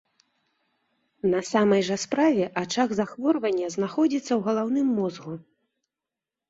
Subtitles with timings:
[1.33, 5.33] На самай жа справе ачаг захворвання знаходзіцца ў галаўным мозгу.